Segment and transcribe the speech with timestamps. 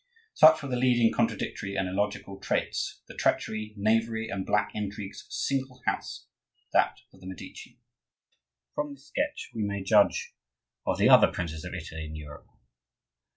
[0.33, 5.27] Such were the leading contradictory and illogical traits, the treachery, knavery, and black intrigues of
[5.29, 6.25] a single house,
[6.73, 7.77] that of the Medici.
[8.73, 10.33] From this sketch, we may judge
[10.87, 12.47] of the other princes of Italy and Europe.